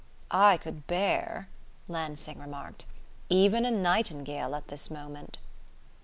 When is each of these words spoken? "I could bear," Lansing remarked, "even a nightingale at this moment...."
"I 0.31 0.57
could 0.57 0.87
bear," 0.87 1.47
Lansing 1.87 2.39
remarked, 2.39 2.85
"even 3.29 3.65
a 3.65 3.69
nightingale 3.69 4.55
at 4.55 4.67
this 4.67 4.89
moment...." 4.89 5.37